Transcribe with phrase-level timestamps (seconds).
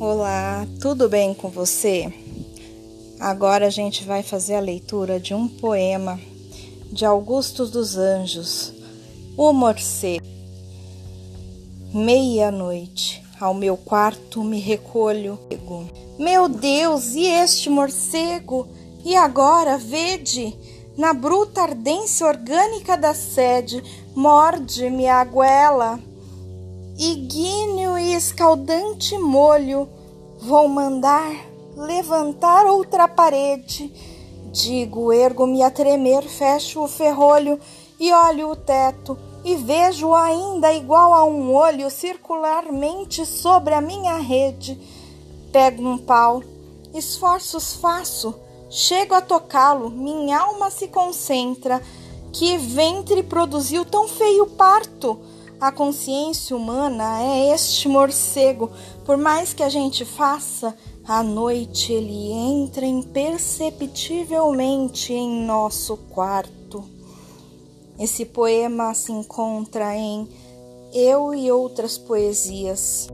[0.00, 2.12] Olá, tudo bem com você?
[3.18, 6.20] Agora a gente vai fazer a leitura de um poema
[6.92, 8.72] de Augusto dos Anjos,
[9.36, 10.24] O Morcego.
[11.92, 15.36] Meia-noite, ao meu quarto me recolho.
[16.16, 18.68] Meu Deus, e este morcego?
[19.04, 20.56] E agora, vede,
[20.96, 23.82] na bruta ardência orgânica da sede,
[24.14, 25.98] morde-me a goela
[27.00, 29.88] Igíneo e escaldante molho,
[30.40, 31.32] vou mandar
[31.76, 33.88] levantar outra parede.
[34.50, 37.60] Digo, ergo-me a tremer, fecho o ferrolho
[38.00, 44.16] e olho o teto e vejo ainda igual a um olho circularmente sobre a minha
[44.16, 44.76] rede.
[45.52, 46.42] Pego um pau,
[46.92, 48.34] esforços faço,
[48.68, 51.80] chego a tocá-lo, minha alma se concentra.
[52.32, 55.37] Que ventre produziu tão feio parto?
[55.60, 58.70] A consciência humana é este morcego.
[59.04, 60.72] Por mais que a gente faça,
[61.04, 66.84] à noite ele entra imperceptivelmente em nosso quarto.
[67.98, 70.28] Esse poema se encontra em
[70.94, 73.08] Eu e Outras Poesias.